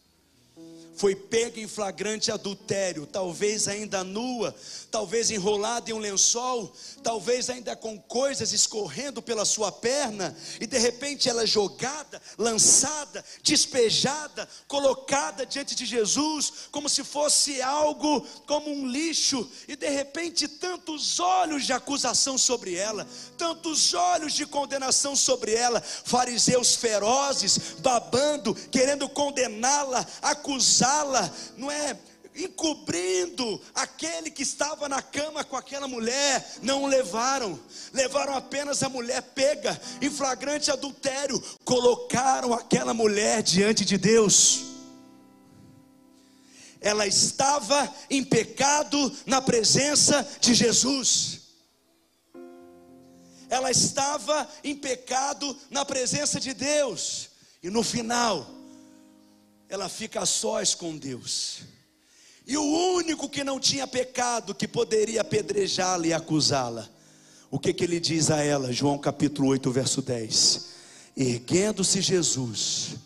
[1.03, 4.55] foi pega em flagrante adultério, talvez ainda nua,
[4.93, 6.71] talvez enrolada em um lençol,
[7.03, 13.25] talvez ainda com coisas escorrendo pela sua perna, e de repente ela é jogada, lançada,
[13.43, 20.47] despejada, colocada diante de Jesus, como se fosse algo como um lixo, e de repente
[20.47, 28.55] tantos olhos de acusação sobre ela, tantos olhos de condenação sobre ela, fariseus ferozes, babando,
[28.71, 31.99] querendo condená-la, acusá-la, não é?
[32.35, 33.32] encobrindo
[34.23, 37.59] aquele que estava na cama com aquela mulher, não o levaram,
[37.93, 44.65] levaram apenas a mulher pega em flagrante adultério, colocaram aquela mulher diante de Deus.
[46.81, 51.41] Ela estava em pecado na presença de Jesus.
[53.49, 57.29] Ela estava em pecado na presença de Deus.
[57.63, 58.49] E no final,
[59.69, 61.63] ela fica a sós com Deus.
[62.47, 62.63] E o
[62.95, 66.89] único que não tinha pecado, que poderia apedrejá-la e acusá-la,
[67.51, 68.73] o que, que ele diz a ela?
[68.73, 70.67] João capítulo 8, verso 10:
[71.17, 72.97] Erguendo-se Jesus,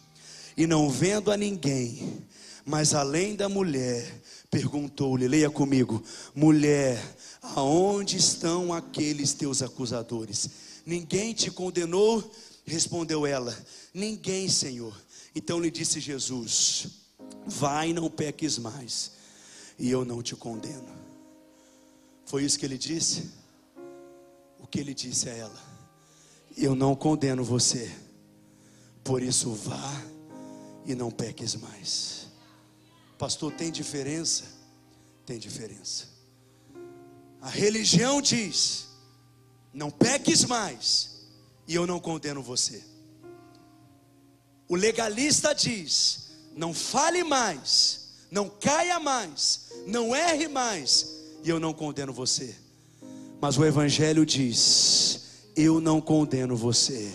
[0.56, 2.24] e não vendo a ninguém,
[2.64, 4.20] mas além da mulher,
[4.50, 6.02] perguntou-lhe: leia comigo,
[6.34, 7.02] mulher,
[7.42, 10.48] aonde estão aqueles teus acusadores?
[10.86, 12.30] Ninguém te condenou?
[12.64, 13.56] Respondeu ela:
[13.92, 14.96] Ninguém, Senhor.
[15.34, 16.86] Então lhe disse Jesus:
[17.44, 19.10] Vai, não peques mais,
[19.78, 20.94] e eu não te condeno.
[22.24, 23.30] Foi isso que ele disse?
[24.58, 25.62] O que ele disse a ela?
[26.56, 27.94] Eu não condeno você,
[29.04, 30.02] por isso vá
[30.84, 32.26] e não peques mais.
[33.18, 34.44] Pastor, tem diferença?
[35.24, 36.06] Tem diferença.
[37.40, 38.88] A religião diz:
[39.72, 41.26] não peques mais,
[41.68, 42.82] e eu não condeno você.
[44.68, 48.05] O legalista diz: não fale mais,
[48.36, 51.06] não caia mais, não erre mais,
[51.42, 52.54] e eu não condeno você.
[53.40, 55.20] Mas o Evangelho diz:
[55.56, 57.10] eu não condeno você,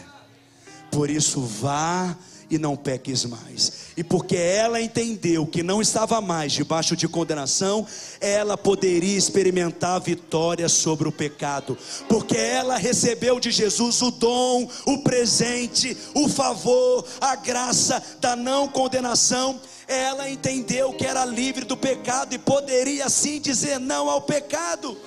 [0.89, 2.17] por isso vá
[2.49, 3.91] e não peques mais.
[3.95, 7.86] E porque ela entendeu que não estava mais debaixo de condenação,
[8.19, 11.78] ela poderia experimentar vitória sobre o pecado,
[12.09, 18.67] porque ela recebeu de Jesus o dom, o presente, o favor, a graça da não
[18.67, 19.61] condenação.
[19.93, 24.97] Ela entendeu que era livre do pecado e poderia assim dizer não ao pecado.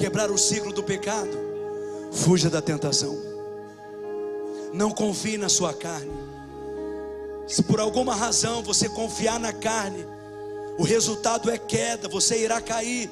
[0.00, 1.30] quebrar o ciclo do pecado,
[2.10, 3.18] fuja da tentação.
[4.72, 6.10] Não confie na sua carne.
[7.46, 10.06] Se por alguma razão você confiar na carne,
[10.78, 13.10] o resultado é queda, você irá cair.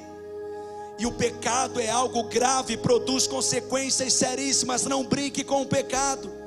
[0.99, 4.85] E o pecado é algo grave, produz consequências seríssimas.
[4.85, 6.39] Não brinque com o pecado.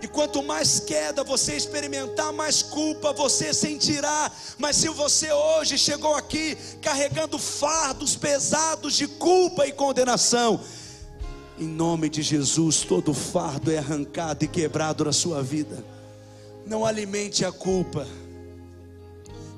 [0.00, 4.30] E quanto mais queda você experimentar, mais culpa você sentirá.
[4.56, 10.60] Mas se você hoje chegou aqui carregando fardos pesados de culpa e condenação,
[11.58, 15.84] em nome de Jesus, todo fardo é arrancado e quebrado da sua vida.
[16.64, 18.06] Não alimente a culpa.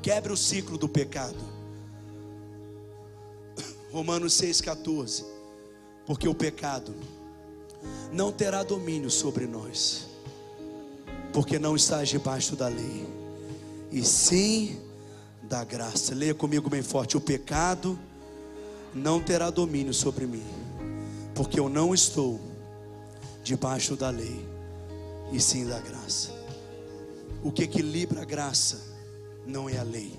[0.00, 1.59] Quebre o ciclo do pecado.
[3.92, 5.24] Romanos 6,14.
[6.06, 6.94] Porque o pecado
[8.12, 10.06] não terá domínio sobre nós,
[11.32, 13.06] porque não estás debaixo da lei,
[13.92, 14.80] e sim
[15.42, 16.14] da graça.
[16.14, 17.98] Leia comigo bem forte: o pecado
[18.94, 20.44] não terá domínio sobre mim,
[21.34, 22.40] porque eu não estou
[23.44, 24.44] debaixo da lei,
[25.32, 26.30] e sim da graça.
[27.42, 28.80] O que equilibra a graça
[29.46, 30.12] não é a lei.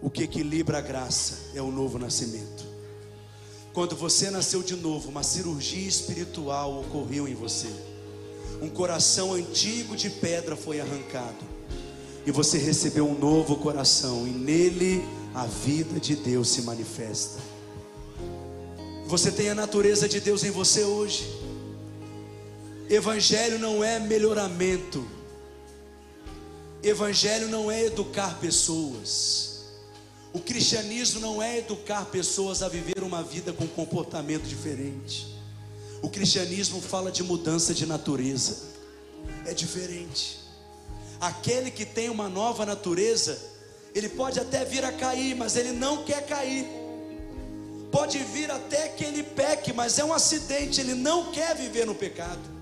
[0.00, 2.64] O que equilibra a graça é o novo nascimento.
[3.72, 7.68] Quando você nasceu de novo, uma cirurgia espiritual ocorreu em você.
[8.60, 11.46] Um coração antigo de pedra foi arrancado.
[12.26, 15.02] E você recebeu um novo coração, e nele
[15.34, 17.40] a vida de Deus se manifesta.
[19.06, 21.24] Você tem a natureza de Deus em você hoje.
[22.90, 25.06] Evangelho não é melhoramento.
[26.82, 29.47] Evangelho não é educar pessoas.
[30.38, 35.36] O cristianismo não é educar pessoas a viver uma vida com comportamento diferente.
[36.00, 38.68] O cristianismo fala de mudança de natureza.
[39.44, 40.38] É diferente.
[41.20, 43.36] Aquele que tem uma nova natureza,
[43.92, 46.64] ele pode até vir a cair, mas ele não quer cair.
[47.90, 51.96] Pode vir até que ele peque, mas é um acidente, ele não quer viver no
[51.96, 52.57] pecado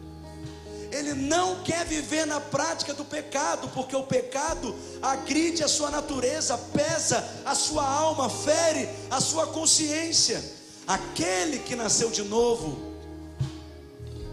[0.93, 6.57] ele não quer viver na prática do pecado, porque o pecado agride a sua natureza,
[6.57, 10.43] pesa a sua alma, fere a sua consciência.
[10.87, 12.79] Aquele que nasceu de novo,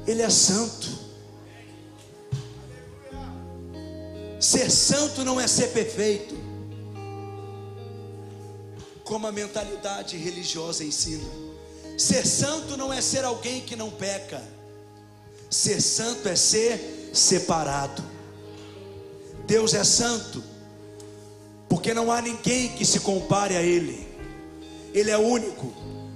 [0.05, 0.87] ele é santo.
[4.39, 6.35] Ser santo não é ser perfeito,
[9.03, 11.23] como a mentalidade religiosa ensina.
[11.97, 14.52] Ser santo não é ser alguém que não peca.
[15.53, 18.03] Ser santo é ser separado.
[19.45, 20.43] Deus é santo,
[21.69, 24.07] porque não há ninguém que se compare a Ele.
[24.95, 25.71] Ele é único,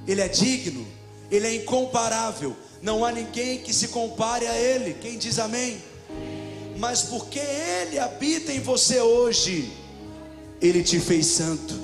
[0.08, 0.84] Ele é digno,
[1.30, 2.56] Ele é incomparável.
[2.82, 4.96] Não há ninguém que se compare a Ele.
[4.96, 5.78] Quem diz amém?
[6.80, 9.72] Mas porque Ele habita em você hoje,
[10.60, 11.76] Ele te fez santo.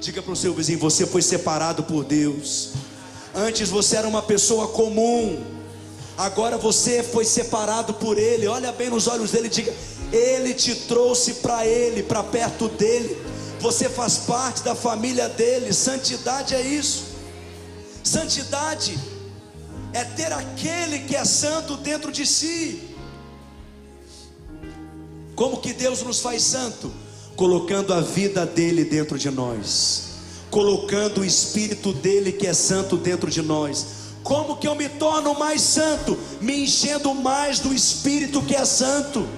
[0.00, 2.70] Diga para o seu vizinho: você foi separado por Deus.
[3.34, 5.53] Antes você era uma pessoa comum
[6.16, 8.46] Agora você foi separado por Ele.
[8.46, 9.74] Olha bem nos olhos dele e diga:
[10.12, 13.16] Ele te trouxe para Ele, para perto dele.
[13.60, 15.72] Você faz parte da família dele.
[15.72, 17.04] Santidade é isso.
[18.02, 18.98] Santidade
[19.92, 22.90] é ter aquele que é santo dentro de si.
[25.34, 26.92] Como que Deus nos faz santo?
[27.34, 30.02] Colocando a vida dele dentro de nós,
[30.48, 35.38] colocando o espírito dele que é santo dentro de nós como que eu me torno
[35.38, 36.18] mais santo?
[36.40, 39.28] Me enchendo mais do Espírito que é santo.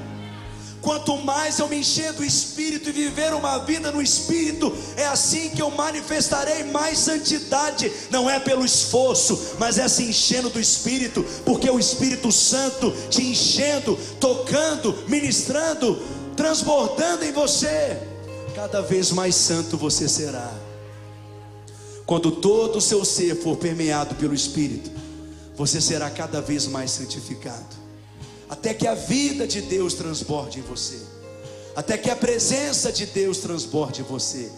[0.80, 5.50] Quanto mais eu me encher do Espírito e viver uma vida no Espírito, é assim
[5.50, 7.92] que eu manifestarei mais santidade.
[8.08, 13.22] Não é pelo esforço, mas é se enchendo do Espírito, porque o Espírito Santo te
[13.22, 16.00] enchendo, tocando, ministrando,
[16.36, 17.98] transbordando em você,
[18.54, 20.65] cada vez mais santo você será.
[22.06, 24.88] Quando todo o seu ser for permeado pelo Espírito,
[25.56, 27.76] você será cada vez mais santificado,
[28.48, 31.00] até que a vida de Deus transborde em você,
[31.74, 34.48] até que a presença de Deus transborde em você.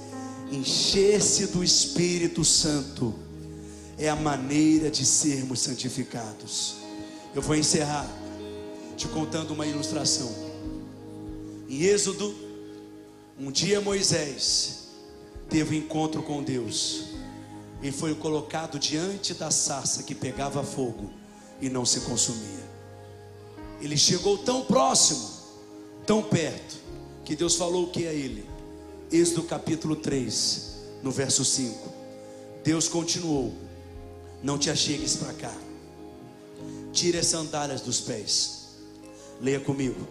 [0.52, 3.14] Encher-se do Espírito Santo
[3.96, 6.76] é a maneira de sermos santificados.
[7.34, 8.08] Eu vou encerrar
[8.96, 10.30] te contando uma ilustração.
[11.68, 12.34] Em Êxodo,
[13.38, 14.88] um dia Moisés
[15.48, 17.07] teve um encontro com Deus
[17.82, 21.10] e foi colocado diante da sarça que pegava fogo
[21.60, 22.68] e não se consumia.
[23.80, 25.30] Ele chegou tão próximo,
[26.06, 26.76] tão perto,
[27.24, 28.48] que Deus falou o que a ele?
[29.12, 31.92] Êxodo capítulo 3, no verso 5.
[32.64, 33.54] Deus continuou:
[34.42, 35.54] Não te achegues para cá,
[36.92, 38.58] tire as sandálias dos pés.
[39.40, 40.08] Leia comigo,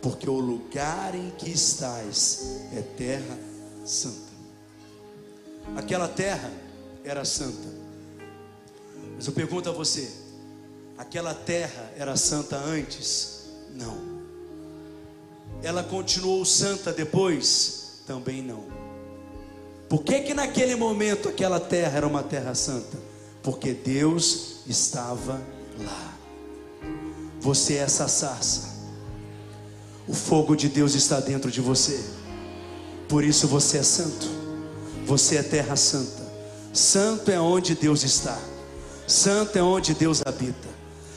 [0.00, 3.38] porque o lugar em que estás é terra
[3.84, 4.32] santa.
[5.76, 6.50] Aquela terra
[7.04, 7.68] era santa.
[9.16, 10.10] Mas eu pergunto a você:
[10.96, 13.46] aquela terra era santa antes?
[13.74, 14.22] Não.
[15.62, 18.02] Ela continuou santa depois?
[18.06, 18.64] Também não.
[19.88, 22.98] Por que que naquele momento aquela terra era uma terra santa?
[23.42, 25.40] Porque Deus estava
[25.78, 26.14] lá.
[27.40, 28.72] Você é essa sarça.
[30.08, 32.02] O fogo de Deus está dentro de você.
[33.08, 34.26] Por isso você é santo.
[35.06, 36.21] Você é terra santa.
[36.72, 38.38] Santo é onde Deus está.
[39.06, 40.68] Santo é onde Deus habita.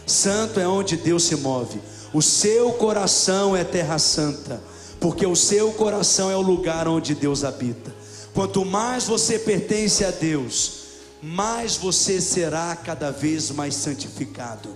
[0.06, 1.80] Santo é onde Deus se move.
[2.14, 4.62] O seu coração é terra santa,
[5.00, 7.94] porque o seu coração é o lugar onde Deus habita.
[8.34, 10.84] Quanto mais você pertence a Deus,
[11.22, 14.76] mais você será cada vez mais santificado,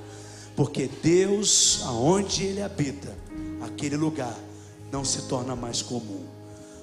[0.55, 3.15] porque Deus, aonde Ele habita,
[3.61, 4.35] aquele lugar
[4.91, 6.23] não se torna mais comum.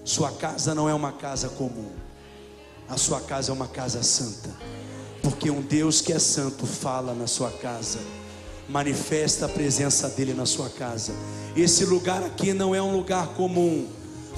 [0.04, 1.90] Sua casa não é uma casa comum,
[2.88, 4.50] a sua casa é uma casa santa,
[5.22, 7.98] porque um Deus que é santo fala na sua casa,
[8.68, 11.12] manifesta a presença dele na sua casa.
[11.56, 13.86] Esse lugar aqui não é um lugar comum,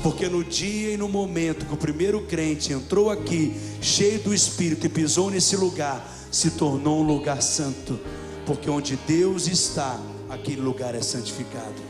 [0.02, 4.86] porque no dia e no momento que o primeiro crente entrou aqui, cheio do Espírito,
[4.86, 7.98] e pisou nesse lugar, se tornou um lugar santo,
[8.46, 11.88] porque onde Deus está, aquele lugar é santificado.